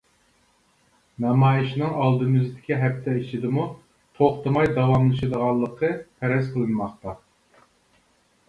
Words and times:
نامايىشنىڭ 1.25 1.91
ئالدىمىزدىكى 2.05 2.79
ھەپتە 2.85 3.13
ئىچىدىمۇ 3.19 3.67
توختىماي 4.21 4.73
داۋاملىشىدىغانلىقى 4.79 5.93
پەرەز 6.07 6.51
قىلىنماقتا. 6.57 7.15